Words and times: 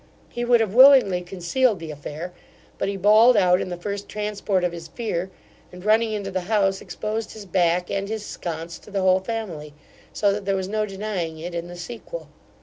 He 0.29 0.43
would 0.43 0.61
have 0.61 0.73
willingly 0.73 1.21
concealed 1.21 1.77
the 1.77 1.91
affair; 1.91 2.33
but 2.79 2.87
he 2.87 2.97
bawled 2.97 3.37
out 3.37 3.61
in 3.61 3.69
the 3.69 3.77
first 3.77 4.09
transport 4.09 4.63
of 4.63 4.71
his 4.71 4.87
fear, 4.87 5.29
and, 5.71 5.85
running 5.85 6.11
into 6.11 6.31
the 6.31 6.41
house, 6.41 6.81
exposed 6.81 7.33
his 7.33 7.45
back 7.45 7.91
and 7.91 8.09
his 8.09 8.25
sconce 8.25 8.79
to 8.79 8.89
the 8.89 9.01
whole 9.01 9.19
family; 9.19 9.75
so 10.11 10.31
that 10.31 10.45
there 10.45 10.55
was 10.55 10.67
no 10.67 10.87
denying 10.87 11.37
it 11.37 11.53
in 11.53 11.67
the 11.67 11.77
sequel. 11.77 12.29